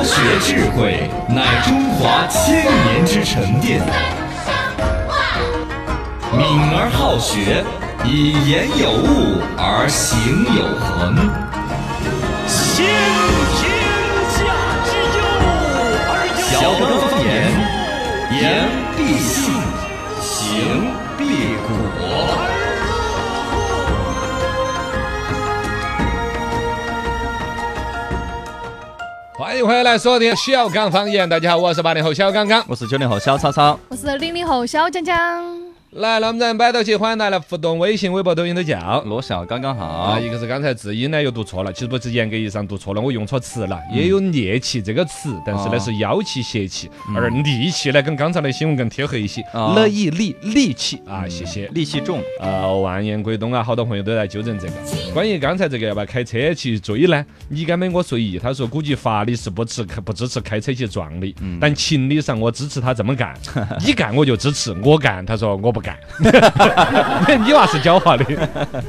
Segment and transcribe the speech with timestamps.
[0.00, 3.82] 国学智慧乃中华千年之沉淀。
[6.32, 6.40] 敏
[6.72, 7.62] 而好学，
[8.06, 10.16] 以言有物而行
[10.56, 11.14] 有恒。
[12.48, 12.86] 先
[13.60, 13.68] 天
[14.32, 14.40] 下
[14.88, 15.20] 之忧
[16.08, 17.28] 而忧小刚方言，
[18.40, 18.40] 言
[18.96, 19.52] 必信，
[20.22, 20.89] 行
[29.40, 32.62] 欢迎回来说点小刚方言，大家好，我是八零后小刚刚。
[32.68, 35.59] 我是九零后小超超，我是零零后小江江，
[35.94, 39.02] 来，那我们咱摆到起，欢迎大家来互动，微信、微博、抖音都叫。
[39.06, 40.20] 罗笑刚刚好啊，。
[40.20, 51.66] 一个是刚才字音呢又读错了，其实不是严格意义上读错了，我用错词了，也有猎气这个词，但是呢哦是妖气、邪气，而戾气呢跟刚才的新闻更贴合一些，哦了一戾戾气啊，谢谢。
[51.70, 54.72] 戾气重，呃，万言归东啊，好多朋友都在纠正这个。
[55.12, 57.26] 关于刚才这个要不要开车去追呢？
[57.48, 58.38] 你敢没我随意。
[58.38, 63.34] 他说估计法律是不支不支持开车去撞的，但情理上我支持他这么干。
[63.84, 65.96] 你干我就支持，我干他说我不干。
[67.44, 68.24] 你娃是狡猾的，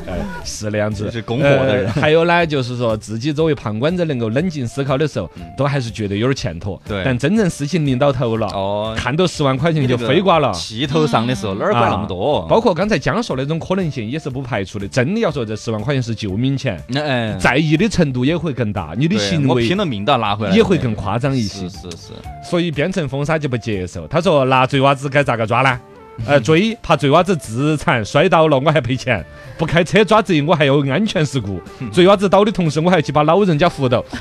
[0.08, 1.10] 哎是那样子。
[1.12, 6.82] 是供货的人呃还有呢，就是说自己作为旁观者能够冷静思考的时候，都还是觉得有点欠妥。
[6.88, 10.52] 对但真正事情临到头了，哦看到十万块钱就这个飞瓜了。
[10.54, 12.40] 气头上的时候哪儿管那么多？
[12.42, 14.88] 啊包括刚才江说那种可能性也是不排除的。
[14.88, 16.82] 真的要说这十万块钱是救命钱，
[17.40, 21.70] 在意的程度也会更大，你的行为我拼了命都要拿回来，也会更夸张一些是。
[21.70, 24.06] 是是，所以编程封杀就不接受。
[24.08, 25.80] 他说拿贼娃子该咋个抓呢？
[26.26, 29.22] 呃，追怕贼娃子自残摔倒了，我还赔钱；
[29.58, 31.62] 不开车抓贼，我还有安全事故。
[31.92, 34.04] 贼娃子倒的同时，我还去把老人家扶到。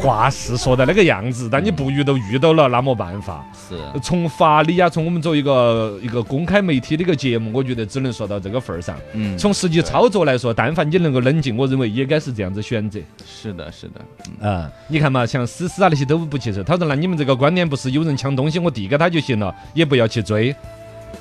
[0.00, 3.44] 呃，话是说的那个样子，但你不遇到遇到了，那没办法。
[3.68, 8.96] 是从法理啊，从我们作为一个一个公开媒体的一个节目，我觉得只能说到这个份儿上。
[9.12, 12.98] 嗯，从实际操作来说，但凡你能够冷静，我认为也该是这样子选择。
[13.26, 14.00] 是的，是的，
[14.40, 16.62] 嗯啊、你看嘛，像思思啊那些都不接受。
[16.62, 20.54] 他说：“那你们这个观点不是有人抢东西，我递给他就行了，也不要去追，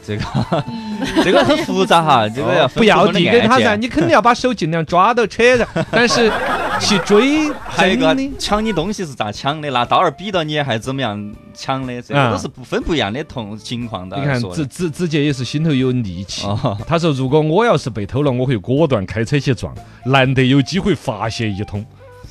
[0.06, 0.24] 这个
[1.24, 3.76] 这个很复杂哈， 这个要不要递给他噻。
[3.76, 6.32] 你肯定要把手尽量抓到车上， 但是
[6.79, 9.69] 去追，还有一个抢你东西是咋抢的？
[9.72, 12.01] 拿刀儿逼到你还是怎么样抢的？
[12.01, 14.17] 这啊个都是不分不一样的同情况的。
[14.17, 16.45] 你看子子子杰也是心头有戾气。
[16.47, 19.73] 哦， 他说：“如果我要是被偷了，我会果断开车去撞，
[20.06, 21.85] 难得有机会发泄一通。”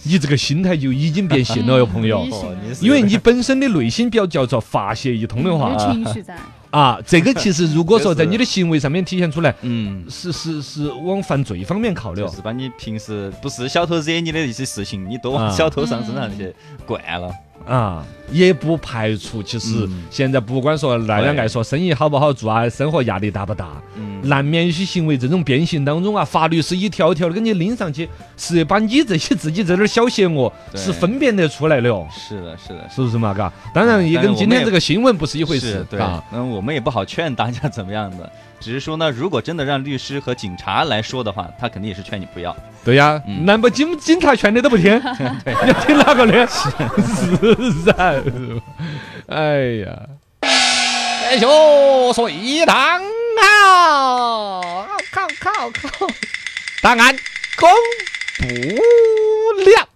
[0.05, 2.27] 你这个心态就已经变性了 哟，朋友。
[2.81, 6.37] 因为你本身的内心比较叫做发泄一通的话有情绪在，
[6.71, 10.05] 啊，这个其实如果说在你的行为上面体现出来，嗯。
[10.11, 12.29] 是是是往犯罪方面靠的就。
[12.31, 16.55] 是把你平时不是小偷惹你的一些事情，你都啊往小偷上身上去
[16.87, 17.33] 惯了。
[17.69, 20.05] 啊，也不排除其实嗯。
[20.11, 21.39] 现在不管说大家对。
[21.39, 32.07] 爱说生意好不好做啊，生活压力大不大，嗯，难免有些行为这种变形当中啊，法律是一条条的给你拎上去，是把你这些自己这点小邪恶是分辨得出来的哦。
[32.11, 33.33] 是的，是的，是不是嘛？
[33.35, 36.01] 嘎，当然也跟今天这个新闻不是一回事，对。
[36.01, 42.55] 啊。，那我们也不好劝大家怎么样的，只是说呢，如果真的让律师和警察来说的话，他肯定也是劝你不要。
[42.85, 44.97] 对呀，嗯难不警警察劝的都不听，
[45.45, 46.47] 你要听哪个的？
[46.47, 48.23] 是 噻。
[49.29, 49.99] 哎呀，
[50.41, 53.01] 哎呦，水塘
[53.41, 56.07] 好，靠靠靠，
[56.83, 57.17] 答案
[57.57, 57.69] 公
[58.39, 58.47] 布
[59.71, 59.88] 了。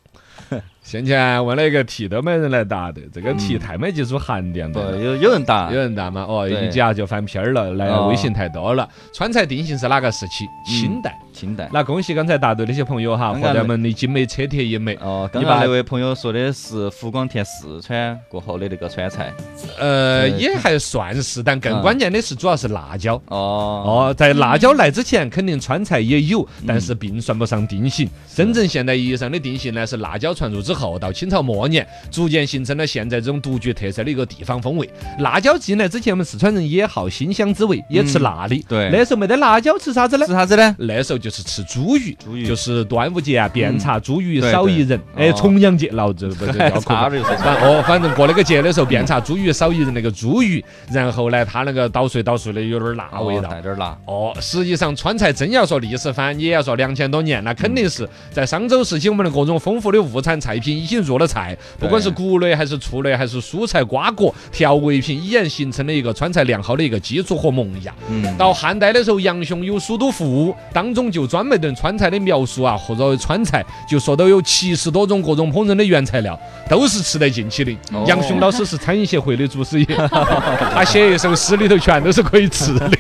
[0.92, 4.94] 先前问了一个题都没人来答的，这个题嗯太没技术含量不，了。
[4.94, 6.26] 有有人答有，人答嘛？
[6.28, 8.86] 哦，对一家就翻篇儿了，来哦微信太多了。
[9.10, 10.44] 川菜定型是哪个时期？
[10.66, 11.19] 清代。
[11.32, 11.66] 清代。
[11.72, 14.94] 那恭喜刚才答对那些朋友哈，刚刚伙伴们的精美车贴一枚。
[15.00, 19.32] 哦，刚刚那位朋友说的是湖广填四川过后的那个川菜。
[19.81, 23.14] 呃，也还算是，但更嗯关键的是主要是辣椒。
[23.28, 28.06] 哦，哦，在辣椒来之前，肯定川菜也有，嗯但是并算不上定型。
[28.34, 34.88] 真正现代意义上的定型呢，是辣椒传入之后，到清朝末年，逐渐形成了现在这种独具特色的一个地方风味。
[35.19, 38.65] 辣椒进来之前，我们四川人也好辛香滋味，也吃嗯辣的。
[38.69, 40.32] 对那时候没得辣椒，吃啥子呢吃？
[40.32, 40.76] 啥子呢？
[40.78, 45.00] 那时候就是吃猪鱼，猪鱼就是端午节啊，遍查猪鱼少一人。
[45.17, 53.52] 哎，重阳节，老子不是 叫差点就说反哦，反正过那个节的时候，遍查猪鱼少一人那个猪鱼，然后呢，它那个捣碎捣碎的有点儿辣味道哦。
[53.52, 53.99] 带点辣。
[54.06, 67.94] 哦，实际上川菜真要说历史番，也要说两千多年，那肯定是在商周时期，我们的各种丰富的物产菜品已经入了菜，不管是谷类还是畜类，还是蔬菜瓜果调味品，已然形成了一个川菜良好的一个基础和萌芽。
[68.08, 76.38] 嗯，到汉代的时候，杨雄有《蜀都赋》，当中就专门对川菜的描述啊，或者川菜就说到有七十多种各种烹饪的原材料，
[76.69, 77.72] 都是吃得进去的。
[77.92, 79.86] 哦杨雄老师是餐饮协会的祖师爷，
[80.74, 82.90] 他写一首诗里头全都是可以吃的。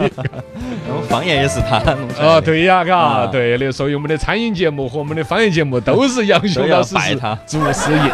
[1.12, 2.34] 方言也是他弄出来的。
[2.36, 8.10] 哦，对呀，嘎，啊对的，所以我们的餐饮节目和我们的方言节目都是杨雄老师是他祖师爷。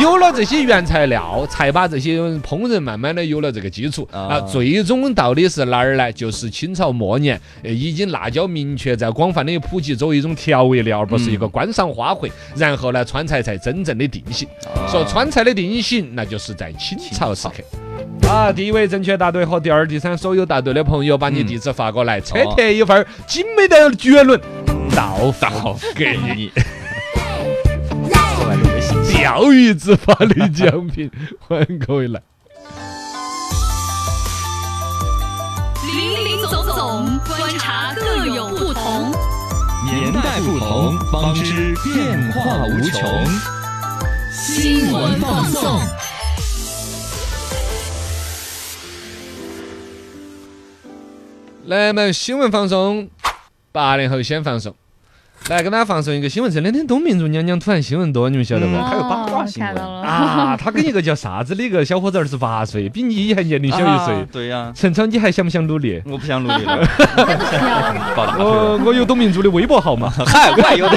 [0.00, 4.40] 有了这些原材料，才把这些烹饪慢慢的有了这个基础啊啊。
[4.42, 6.12] 最终到底是哪儿呢？
[6.12, 12.30] 就是清朝末年，呃已经辣椒明确在广泛的普及作为一种调味料，而不是一个观赏花卉。
[12.54, 14.46] 然后呢，川菜才真正的定型。
[14.66, 17.85] 啊说川菜的定型，那就是在清朝时刻。
[18.22, 24.40] 啊，第一位正确答对和第二、第三所有答对的朋友，把你地址发过来，车贴一份精美的绝伦
[24.94, 26.50] 到到给你。
[27.88, 32.20] 另外一个微信钓鱼执法的奖品，欢迎各位来。
[35.84, 39.12] 林林总总，观察各有不同。
[39.84, 43.08] 年代不同，方知变化无穷。
[44.32, 45.80] 新闻放送。
[51.66, 53.08] 来，我们新闻放松，
[53.72, 54.72] 八零后先放松。
[55.48, 58.76] 来，跟大家放送一个新闻，这两天董明珠娘娘突然新闻多，你们晓得不？
[58.76, 64.26] 还有八卦新闻啊， 她跟一个叫啥子的一个小伙子二十八岁，比你还年龄小一岁啊。
[64.30, 66.00] 对呀，陈超，你还想不想努力？
[66.06, 67.24] 我不想努力了，漂
[68.14, 68.82] 搞大学呃了。
[68.86, 70.96] 我有董明珠的微博号码，嗨，我还有的，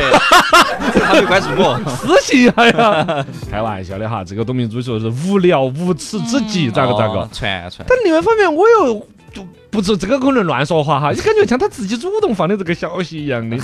[0.94, 1.82] 这个还没关注我。
[1.98, 3.26] 私信一下呀。
[3.50, 7.30] 开玩笑的哈，这个董明珠说是无聊无耻之极，咋个咋个哦？
[7.34, 7.84] 传传。
[7.88, 13.58] 但另外一方面，我又就不是这个可能乱说话哈， 就感觉像他自己主动放的这个消息一样的。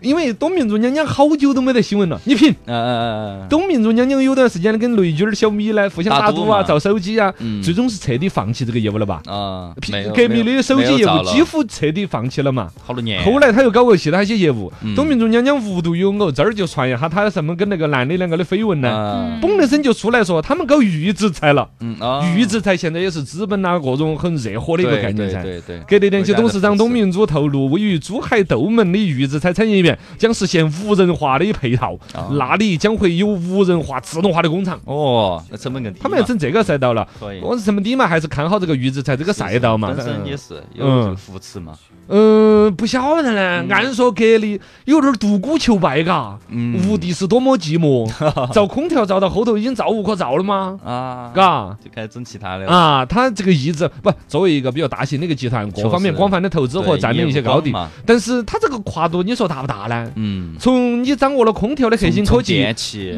[0.00, 2.50] 因为董明珠娘娘好久都没得新闻了，你品。
[2.66, 9.22] 嗯嗯嗯董明珠娘娘有段时间跟雷军儿、小米呢互相打赌啊、造手机啊，嗯最终是彻底放弃这个业务了吧？
[9.26, 12.68] 嗯啊，没有革命的手机业务几乎乎彻底放弃了嘛。
[12.82, 13.22] 好多年。
[13.24, 18.90] 后来他又搞过其他一些业务董明珠娘娘无独有偶，这儿就传一下他什么跟那个男的两个的绯闻呢。
[18.90, 21.68] 啊，嘣的声就出来说，他们搞预制菜了。
[21.80, 25.42] 嗯啊，预制菜现在也是资本啊各种很热火的一个概念噻。
[25.52, 34.80] 对对对，格力电器董事长董明珠透露，位于珠海斗门的预制菜产业园将实现无人化的配套，啊那里将会有无人化、自动化的工厂。
[34.84, 36.00] 哦，那成本更低。
[36.00, 39.92] 他们要整这个赛道了，可以，我是成本低嘛，还是看好这个预制菜这个赛道嘛？
[39.94, 41.72] 本身也是有嗯这个扶持嘛。
[42.08, 43.64] 嗯，不晓得呢。
[43.70, 46.38] 按说格力有点独孤求败，嘎。
[46.48, 48.10] 嗯无敌是多么寂寞，
[48.52, 50.78] 造空调造到后头已经造无可造了吗？
[50.84, 51.76] 啊，嘎。
[51.82, 52.66] 就开始整其他的。
[52.66, 57.72] 啊，他这个意志不作为一个比较大型的一个集团，各方面广泛的投资和对占领一些高地。
[58.06, 60.10] 但是它这个跨度你说大不大呢？
[60.14, 62.64] 嗯，从你掌握了空调的核心科技，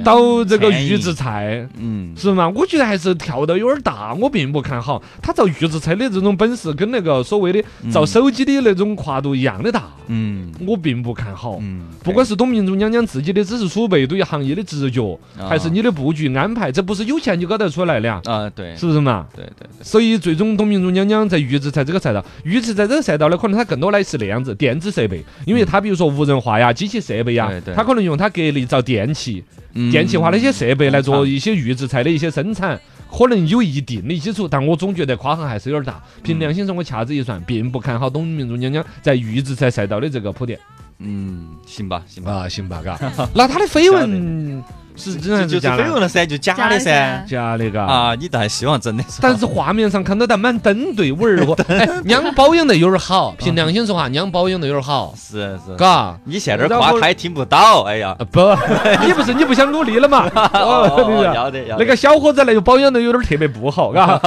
[0.03, 2.49] 到这个预制菜，嗯，是吗？
[2.55, 5.03] 我觉得还是跳的有点大，我并不看好。
[5.21, 7.63] 他造预制菜的这种本事，跟那个所谓的
[7.93, 10.53] 造手机的那种跨度一样的大，嗯。
[10.67, 11.59] 我并不看好。
[11.61, 15.49] 嗯，不管是董明珠娘娘自己的知识储备，对于行业的直觉，啊。
[15.49, 19.27] 还是你的布局安排，这不是有钱就搞得出来的啊，啊，对，是不是嘛？
[19.35, 29.45] 对对对，所以最终董明珠娘娘在预制菜这个赛道，预制在这个赛道呢，可能它更多的是那样子电子设备，因为它比如说无人化呀、机器设备呀它可能用它格力造电器、
[29.75, 29.91] 嗯。
[29.91, 32.81] 电气化的一些设备来做嗯一些预制菜的一些生产。
[33.17, 36.03] 可能有一定的基础，但我总觉得跨行还是有点大。
[36.25, 40.59] 凭良心说，我掐指一算，并不看好董明珠娘娘在预制菜赛道的这个铺垫。
[40.99, 42.99] 嗯，行吧，行吧，啊，行吧，嘎。
[43.35, 44.65] 那他的绯闻
[44.97, 45.77] 是真还就是假？
[45.77, 47.25] 绯闻了噻，就假的噻。
[47.29, 47.83] 假的，嘎。
[47.85, 49.19] 啊，你倒还希望真的是？
[49.21, 53.35] 但是画面上看到他满登 对味儿和，哎，娘保养的有点好。
[53.39, 56.17] 凭良心说话，娘保养的有点好，是是，嘎。
[56.25, 58.41] 你现在这儿夸他也听不到，哎呀，啊不，
[59.05, 60.31] 你不是你不想努力了嘛？
[60.55, 64.21] 哦，要得要得那个小伙子那个保养的有点特别不好，嘎。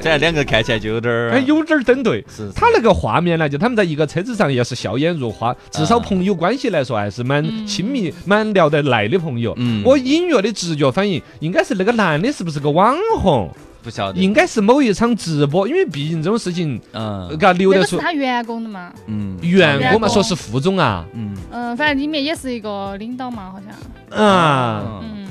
[0.00, 2.24] 这两个看起来就有点儿哎，有点儿登对。
[2.28, 9.54] 是是他那个画面呢，就他们在一个车子上，也是笑颜如花，至少啊朋友关系来说，还是蛮嗯亲密、蛮聊得来的朋友。
[9.56, 13.50] 嗯我隐约的直觉反应，应该是那个男的是不是个网红？
[13.82, 18.92] 不晓得，应该是某一场直播，因为毕竟这种事情，嗯嘎流得出那个是他员工的嘛？
[19.06, 24.22] 嗯员工嘛，说是副总啊，嗯嗯，反正里面也是一个领导嘛，好像。
[24.22, 25.00] 啊。
[25.02, 25.26] 嗯，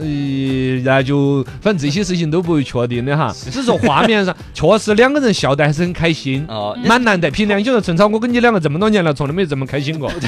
[0.00, 0.06] 呃，
[0.84, 7.30] 那就反正这些事情都不会确定的哈，只是说画面上 确实两个人笑得还是很开心，哦，蛮难得。
[7.30, 10.10] 凭良心说，陈超，我跟你两个这么多年了，从来没这么开心过。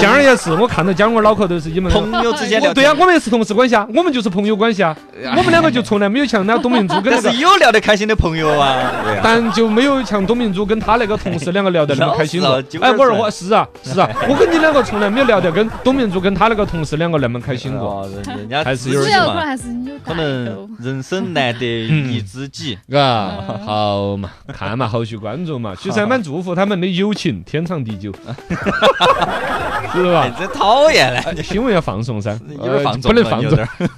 [0.00, 1.90] 江儿也是，我看到江儿脑壳都是你们。
[1.90, 4.96] 朋友之间聊对呀，我们也是同事关系啊，我们就是朋友关系啊，
[5.36, 12.62] 我们两个就从来没有像那董明珠跟那个 但是，有聊得开心的朋友啊，但就没有像董明珠跟他那个同事两个聊得那么开心过。
[12.80, 18.08] 哎，我二纠货是啊是啊，我跟你两个从来没有聊得跟董明珠跟他那个同事两个那么开心过。
[18.36, 20.76] 人家还是有点嘛，主要可能还是你有可能。
[20.80, 25.74] 人生难得一知己，嘎，嗯好嘛，看嘛，后续关注嘛。
[25.74, 28.12] 其实还蛮祝福他们的友情天长地久，
[29.92, 30.36] 是哎吧？
[30.38, 33.88] 真讨厌嘞，新闻要放松噻， 有点放纵了，呃不能放纵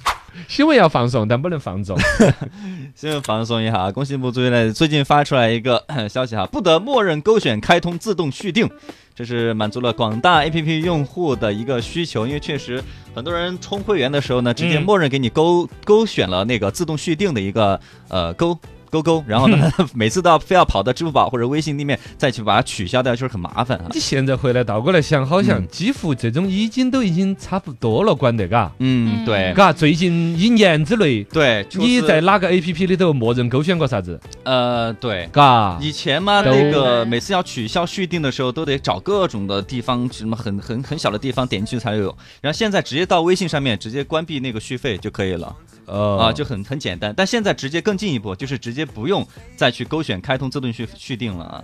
[0.47, 1.95] 新闻要放送，但不能放纵。
[2.95, 3.91] 新闻放松一下啊！
[3.91, 8.67] 工信部最近最近发出来一个 消息哈，不得默认勾选开通自动续订，
[9.15, 17.79] 这是满足了广大 APP 用户的一个需求，因为确实很多人充会员的时候呢，直接嗯默认给你勾、勾选了那个自动续订的一个
[18.09, 18.57] 呃勾。
[18.93, 23.85] 勾勾，然后呢， 每次都要非要跑到支付宝或者微信里面再去把它取消掉，就是很麻烦啊。
[23.91, 28.71] 你现在回来倒过来想，好像嗯几乎这种已经都已经差不多了，管得嘎。
[28.77, 34.19] 嗯，对嘎，最近一年之内，对，你在哪个 A P P 里头默认勾选过啥子？
[34.43, 35.27] 呃对。
[35.31, 42.15] 嘎，以前嘛，那个每次要取消续订的时候，都得找各种的地方，什么很很很小的地方点进去才有。
[42.41, 47.13] 然后现在直接到微信上面直接关闭那个续费就可以了啊，就很很简单。
[47.15, 49.25] 但现在直接更进一步，就是直接不用
[49.55, 51.63] 再去勾选开通自动续续订了啊。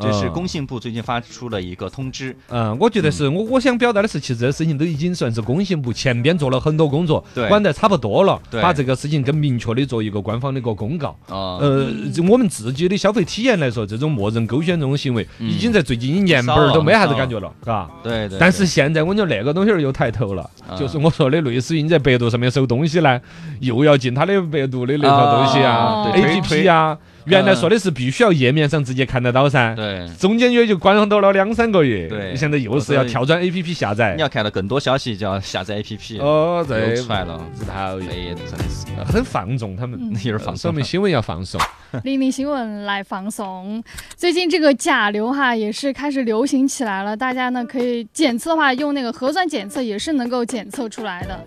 [0.00, 11.08] 这是呃工信部最近发出了一个通知，嗯，我觉得是我我想表达的是，其实这个事情都已经算是工信部前边做了很多工作，管得差不多了，把这个事情更明确的做一个官方的一个公告。
[11.28, 15.48] 啊，呃，这我们自己的消费体验来说，这种默认勾选这种行为，嗯。
[15.50, 17.90] 已经在最近一年少了本儿都没啥子感觉了，嘎。
[18.02, 18.38] 对对。
[18.38, 23.20] 但是现在我觉得那个东西儿又抬头了，啊就是我说的类似于你在百度上面搜东西呢，
[23.60, 26.10] 又要进他的百度的那套东西啊哦。
[26.12, 26.96] 对，A 推 P 推 P 啊，
[27.26, 32.34] 原来嗯说的是必须要页面上直接看得到噻，对，中间也就关到了两三个月，对。
[32.36, 34.14] 现在又是要跳转 A P P 下载。
[34.16, 38.86] 你，要看到更多消息就要下载 APP，哦，对又，出来了，是讨厌，哎，真的是。
[39.12, 40.56] 很放纵他们， 有点放纵。
[40.56, 40.84] 说明。
[40.84, 41.60] 新闻要放松，
[42.04, 43.82] 零零新闻来放松。
[44.16, 51.44] 最近这个甲流哈也是开始流行起来了，大家呢可以检测的话，用那个核酸检测也是能够检测出来的，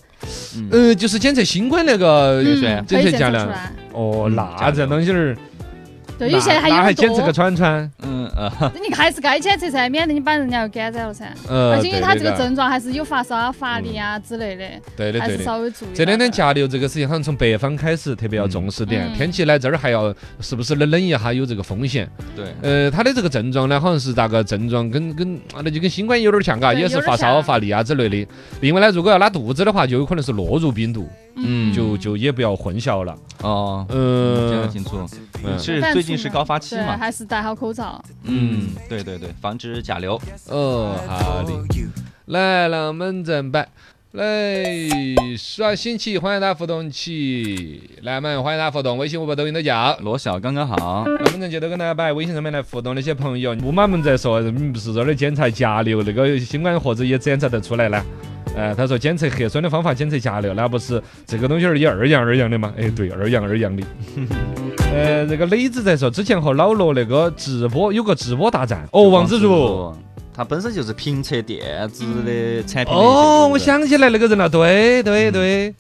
[0.72, 3.72] 呃，就是检测新冠那个嗯，检可以检测价量，测出来。
[3.92, 5.36] 哦，嗯那这东西儿，
[6.18, 11.26] 对，有些还那有点多还检测个，串串，嗯呃， 你还是该检测噻，免得你把人家又感染了噻。
[11.50, 14.66] 呃，而且因为他这个症状还是有发烧啊、乏力啊之类的，
[14.96, 15.22] 对的对的。
[15.22, 15.90] 还是稍微注意。
[15.94, 19.08] 这两天甲流这个事情，好像从北方开始特别要重视点。
[19.08, 22.10] 嗯天气来，这儿还要是不是冷冷一下有这个风险？
[22.36, 28.28] 对，呃，他的这个症状呢，好像是咋个症状跟跟啊，那就跟新冠有点像嘎，也是发烧、乏力啊之类的。
[28.62, 33.16] 另外呢，如果要拉肚子的话，就有可能是落入病毒，嗯就就也不要混淆了。
[33.42, 35.08] 哦，讲得嗯，清楚，
[35.44, 38.04] 嗯是最近是高发期对，嘛，还是戴好口罩。
[38.24, 40.20] 嗯，对对对，防止甲流。
[40.48, 41.54] 哦，好的，
[42.26, 43.68] 来，让我们正摆。
[44.14, 44.64] 来
[45.36, 49.98] 刷新起，欢迎大家互动起，来们欢迎大家互动，微信、微博、抖音都叫。
[50.02, 58.00] 罗小刚刚好，那我们接着跟大家摆微信上面来互动那些朋友，木马们在说，嗯不是这儿的检查甲流，那个新冠盒子也检查得出来呢。
[58.56, 62.74] 呃，他说检测核酸的方法检测甲流，那不是这个东西儿也二样二样的吗？
[62.78, 63.84] 哎，对，二样二样的。
[64.94, 69.92] 呃，这个磊子在说，之前和老罗那个直播有个直播大战，哦，王自如。，
[70.36, 75.74] 他本身就是评测电子的产品的哦，我想起来那个人了，对对对，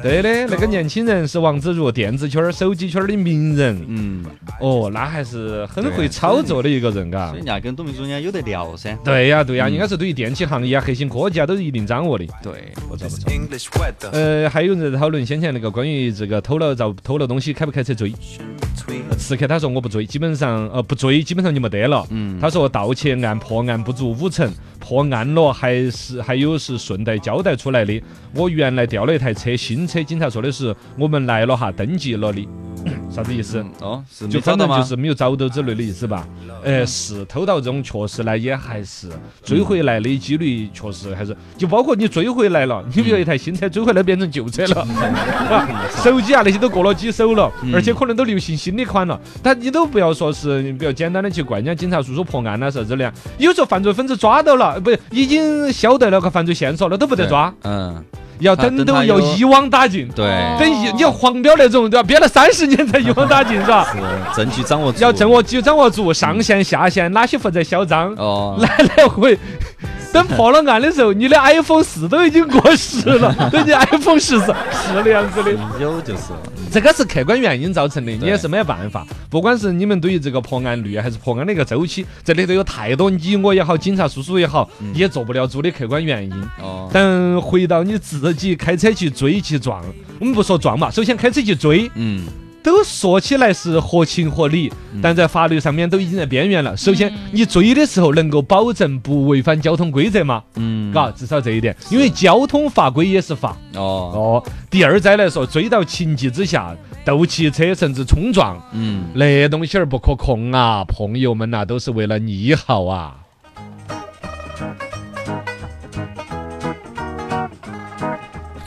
[0.00, 3.84] 对的，那个年轻人是王自如，电子圈儿、手机圈儿的名人。
[3.88, 4.24] 嗯，
[4.60, 7.38] 哦，那还是很会操作的一个人，嘎所以。
[7.38, 8.96] 人家跟董明珠人家有得聊噻。
[9.04, 12.24] 对呀，对呀，嗯应该是对于电器行业啊、核心科技啊都是一定掌握的。
[12.42, 13.16] 对，不错不
[13.58, 14.10] 错。
[14.12, 18.12] 呃，还有人在讨论先前那个关于这个偷了遭偷了东西开不开车追？
[19.12, 22.06] 呃刺客他说我不追，基本上呃不追，基本上就没得了。
[22.10, 24.50] 嗯，他说盗窃案破案不足五成，
[24.80, 28.02] 破案了还是还有是顺带交代出来的。
[28.34, 32.48] 我原来调了一台车，新车，警察说的是我们来了哈，登记了的，
[33.12, 33.64] 啥子意思？
[33.80, 34.40] 哦，是就？
[34.40, 36.26] 反正就是没有找到之类的意思吧。
[36.64, 39.08] 哎，是偷盗这种，确实呢也还是
[39.44, 44.80] 追回来的几率确实还是，就包括你追回来了，你比如一台新车追回来变成旧车了，
[45.50, 47.74] 啊 手机啊那些都过了几手了，嗯。
[47.74, 58.02] 而且可能都流行新的款了，但你都不要说是你比较简单的去怪人家警察叔叔破案了啥子的，有时候犯罪分子抓到了，不已经晓得了个犯罪线索了，都不得抓，嗯，
[58.40, 60.08] 要等等他到要一网打尽。
[60.14, 60.26] 对，
[60.58, 62.06] 等一，你要黄标那种，对吧？
[62.06, 63.86] 憋了三十年才一网打尽，是吧？
[64.34, 69.38] 是证据掌握住要掌握就掌握住上线下线哪些负责销赃，哦， 来来回。
[70.14, 75.52] 等破了案的时候，你的 iPhone 四都已经过时了，都已经 iPhone 十四是那样子的。
[75.80, 79.06] 有就是了，这个是客观原因造成的，你也是没办法。
[79.30, 86.42] 不管是你们对于这个破案率还是破案的一个周期，这里头有太多你我也好，警察叔叔也好，嗯也做不了主的客观原因。
[86.60, 89.82] 哦，但回到你自己开车去追去撞，
[90.18, 92.24] 我们不说撞嘛，首先开车去追，嗯，
[92.62, 96.76] 都说起来是合情合理，但在法律上面都已经在边缘了。
[96.76, 100.42] 首先嗯，你追的时候能够保证不违反交通规则吗？
[100.54, 103.56] 嗯，嘎，至少这一点，因为交通法规也是法。
[103.74, 103.80] 哦，
[104.14, 113.16] 哦，第二再来说，追到情急之下斗汽车甚至冲撞，嗯，那东西儿不可控啊，朋友们呐、都是为了你好啊。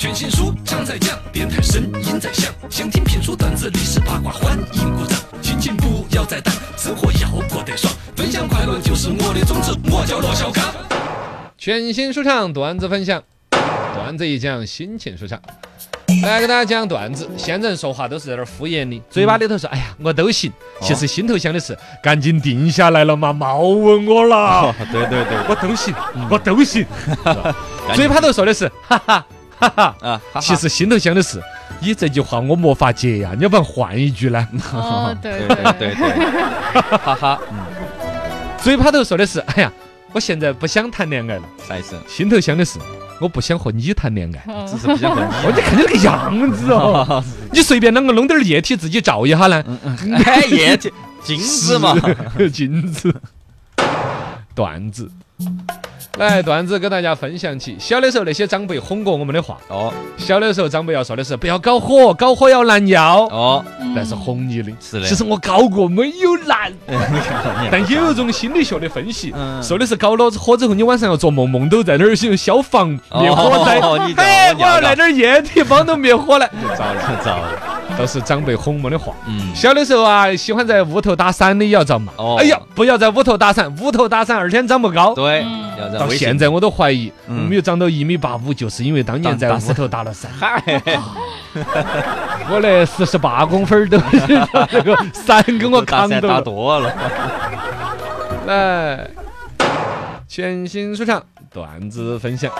[0.06, 5.20] 全新书唱在讲，电台声音在响，想听评书段子历史八卦，欢迎鼓掌。
[5.42, 10.64] 心情不要再淡，生活要过得爽，分享快乐就是我的宗旨，我叫罗小刚。
[11.58, 13.24] 全新书唱段子分享，
[13.96, 15.42] 段子一讲心情舒畅。
[16.22, 24.36] 来给大家讲段子，现在人说话都是在那儿敷衍的，嘴巴里头说“哎呀，我都行”，其实心头想的是“赶紧定下来了嘛，莫问我了
[24.70, 25.96] 哦，对对对， 我都行，
[26.30, 26.86] 我都行”。
[27.96, 29.26] 嘴巴头说的是“哈哈
[29.60, 30.40] 哈哈”，啊，哈哈。
[30.40, 31.42] 其实心头想的是
[31.80, 34.48] “你这句话我没法接呀，你要不然换一句呢？
[34.74, 35.96] 哦，对对对对。
[35.96, 36.22] 对，
[36.98, 37.58] 哈哈，嗯，”。
[38.62, 39.72] 嘴巴头说的是“哎呀，
[40.12, 41.44] 我现在不想谈恋爱了。
[41.68, 42.80] 啥意思？”，心头想的是
[43.22, 44.44] “我不想和你谈恋爱”。
[44.52, 44.68] 哦。
[44.70, 45.54] 只是不想和哦，你。
[45.56, 49.64] 你看你那个样子哦，你随便啷个弄点儿液体自己照一下呢？
[50.26, 50.92] 哎，液体
[51.24, 51.96] 镜子嘛，
[52.38, 53.14] 是金子。
[54.54, 55.10] 段子，
[56.18, 57.76] 来段子跟大家分享起。
[57.78, 59.94] 小的时候那些长辈哄过我们的话，哦。
[60.18, 64.72] 小的时候长辈要说的是不要搞火，搞火要拦腰，哦，那是哄你的。
[64.80, 65.06] 是的。
[65.06, 66.72] 其实我搞过，没有拦。
[67.70, 69.62] 但也有一种心理学的分析，嗯。
[69.62, 72.88] 说的是搞了火之后，你晚上要做梦，梦都在那儿有消防
[73.20, 73.82] 灭火灾。
[74.16, 79.14] 哎，我要来点儿液体帮着灭火来， 糟了糟了，都是长辈哄我们的话。
[79.28, 82.12] 嗯，小的时候啊，喜欢在屋头打伞的也要遭骂。
[82.18, 85.14] 哦哎呀，不要在屋头打伞，屋头打伞二天长不高。
[85.16, 90.32] 对嗯，到现在我都怀疑，嗯没有长到一米八五，就是因为当年在屋头打了伞。
[90.38, 90.62] 嗨，
[92.50, 94.20] 我那四十八公分儿都是
[94.70, 96.42] 这个伞给我打伞打扛到了。
[96.42, 96.94] 多了，
[98.48, 99.08] 来，
[100.28, 101.22] 全新说唱
[101.52, 102.52] 段子分享。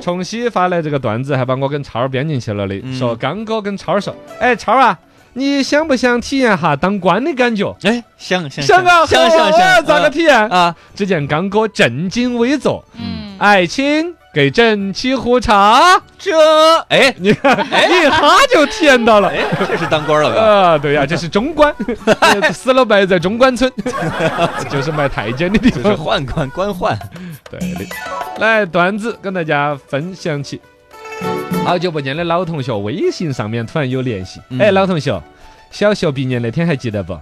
[0.00, 4.98] 重熙发来这个段子，还把我跟超儿编进去了的，嗯说刚哥跟超儿说，哎，超儿啊，
[5.32, 7.76] 你想不想体验下当官的感觉？
[7.82, 10.48] 哎，想想想啊，想想想，咋个体验？
[10.48, 10.74] 啊？
[10.94, 15.98] 只见刚哥正襟危坐，嗯，爱卿给朕沏壶茶。
[16.18, 16.30] 这
[16.88, 18.20] 哎 你看，一下
[18.52, 19.30] 就体验到了。
[19.30, 20.42] 哎，这是当官了吧？
[20.42, 21.74] 啊，对呀、这是中官，
[22.52, 23.72] 死了埋在中关村，
[24.68, 25.96] 就是卖太监的地方。
[25.96, 26.94] 宦官官宦，
[27.50, 27.86] 对的，
[28.38, 30.60] 来段子跟大家分享起。
[31.64, 34.38] 好久不见的老同学，微信上面突然有联系。
[34.50, 35.18] 嗯哎，老同学，
[35.70, 37.18] 小学毕业那天还记得不？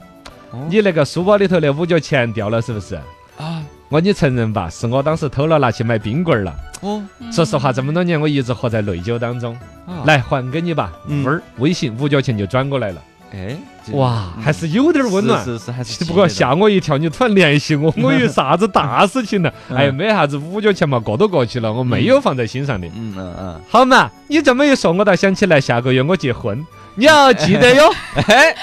[0.69, 2.97] 你那个书包里头的五角钱掉了是不是？
[3.39, 6.53] 啊，我你承认吧，是我当时偷了拿去买冰棍儿了。
[6.85, 9.57] 哦，说实话，这么多年我一直活在内疚当中。
[9.87, 13.01] 啊，来还给你吧，嗯分儿微信五角钱就转过来了。
[13.33, 13.57] 哎，
[13.93, 15.45] 哇，嗯还是有点温暖。
[15.45, 19.51] 是是是，还是不过吓我一跳，你突然联系我， 我以为啥子大事情呢？
[19.71, 22.87] 嗯 哎，没啥子五角钱嘛，过都过去了，我没有放在心上的。
[22.89, 27.93] 嗯嗯嗯，好嘛，你这么一说，我倒想起来下个月我结婚，你要记得哟。
[28.29, 28.55] 哎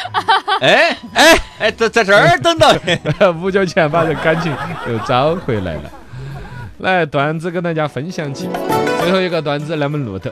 [0.61, 2.71] 哎哎哎，在在这儿等到，
[3.41, 4.51] 五角钱把这感情
[4.87, 5.91] 又找回来了。
[6.81, 8.49] 来，段子跟大家分享起，
[9.01, 10.31] 最后一个段子那么录的。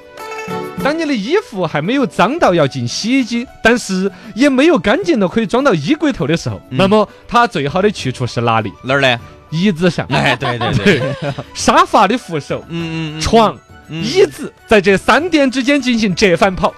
[0.84, 8.72] 当你的衣服还没有脏到要进洗衣机，但是也没有干净的可以装到衣柜头的时候，嗯那么它最好的去处是哪里？
[8.84, 9.20] 哪儿呢？
[9.52, 10.08] 椅子上。
[10.10, 13.58] 哎，对对对，沙发的扶手、嗯嗯嗯，床、
[13.90, 16.74] 嗯椅子，在这三点之间进行折返跑。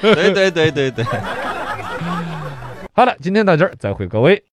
[0.00, 1.04] 对对对对对。
[2.96, 4.42] 好了，今天到这儿，再会各位。